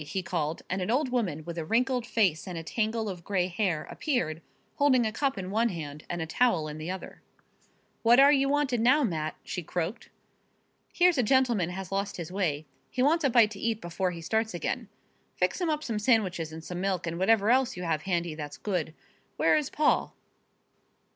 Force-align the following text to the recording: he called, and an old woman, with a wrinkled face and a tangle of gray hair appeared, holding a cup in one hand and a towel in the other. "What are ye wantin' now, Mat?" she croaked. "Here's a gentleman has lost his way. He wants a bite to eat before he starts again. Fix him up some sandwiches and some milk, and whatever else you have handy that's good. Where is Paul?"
he 0.03 0.23
called, 0.23 0.63
and 0.67 0.81
an 0.81 0.89
old 0.89 1.09
woman, 1.09 1.45
with 1.45 1.59
a 1.59 1.63
wrinkled 1.63 2.07
face 2.07 2.47
and 2.47 2.57
a 2.57 2.63
tangle 2.63 3.07
of 3.07 3.23
gray 3.23 3.45
hair 3.47 3.83
appeared, 3.83 4.41
holding 4.77 5.05
a 5.05 5.11
cup 5.11 5.37
in 5.37 5.51
one 5.51 5.69
hand 5.69 6.05
and 6.09 6.23
a 6.23 6.25
towel 6.25 6.67
in 6.67 6.79
the 6.79 6.89
other. 6.89 7.21
"What 8.01 8.19
are 8.19 8.31
ye 8.31 8.47
wantin' 8.47 8.81
now, 8.81 9.03
Mat?" 9.03 9.35
she 9.43 9.61
croaked. 9.61 10.09
"Here's 10.91 11.19
a 11.19 11.21
gentleman 11.21 11.69
has 11.69 11.91
lost 11.91 12.17
his 12.17 12.31
way. 12.31 12.65
He 12.89 13.03
wants 13.03 13.23
a 13.23 13.29
bite 13.29 13.51
to 13.51 13.59
eat 13.59 13.79
before 13.79 14.09
he 14.09 14.21
starts 14.21 14.55
again. 14.55 14.89
Fix 15.35 15.61
him 15.61 15.69
up 15.69 15.83
some 15.83 15.99
sandwiches 15.99 16.51
and 16.51 16.63
some 16.63 16.81
milk, 16.81 17.05
and 17.05 17.19
whatever 17.19 17.51
else 17.51 17.77
you 17.77 17.83
have 17.83 18.01
handy 18.01 18.33
that's 18.33 18.57
good. 18.57 18.95
Where 19.37 19.55
is 19.55 19.69
Paul?" 19.69 20.15